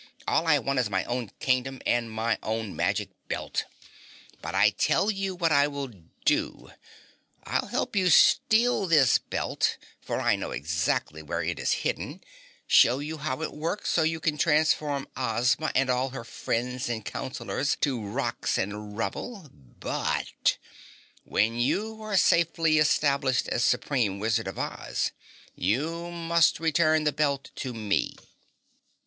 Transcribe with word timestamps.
"All 0.27 0.47
I 0.47 0.57
want 0.57 0.79
is 0.79 0.89
my 0.89 1.03
own 1.03 1.25
old 1.25 1.39
Kingdom 1.39 1.79
and 1.85 2.09
my 2.09 2.39
own 2.41 2.75
magic 2.75 3.11
belt! 3.27 3.65
But 4.41 4.55
I 4.55 4.71
tell 4.71 5.11
you 5.11 5.35
what 5.35 5.51
I 5.51 5.67
will 5.67 5.89
do. 6.25 6.71
I'll 7.43 7.67
help 7.67 7.95
you 7.95 8.09
steal 8.09 8.87
this 8.87 9.19
belt, 9.19 9.77
for 9.99 10.19
I 10.19 10.35
know 10.35 10.49
exactly 10.49 11.21
where 11.21 11.43
it 11.43 11.59
is 11.59 11.71
hidden, 11.85 12.23
show 12.65 12.97
you 12.97 13.19
how 13.19 13.43
it 13.43 13.53
works 13.53 13.91
so 13.91 14.01
you 14.01 14.19
can 14.19 14.39
transform 14.39 15.07
Ozma 15.15 15.71
and 15.75 15.87
all 15.87 16.09
her 16.09 16.23
friends 16.23 16.89
and 16.89 17.05
counselors 17.05 17.75
to 17.81 18.03
rocks 18.03 18.57
and 18.57 18.97
rubble. 18.97 19.49
BUT, 19.53 20.57
when 21.25 21.59
you 21.59 22.01
are 22.01 22.17
safely 22.17 22.79
established 22.79 23.47
as 23.49 23.63
supreme 23.63 24.17
Wizard 24.17 24.47
of 24.47 24.57
Oz, 24.57 25.11
you 25.53 26.09
must 26.09 26.59
return 26.59 27.03
the 27.03 27.11
belt 27.11 27.51
to 27.57 27.71
me." 27.75 28.15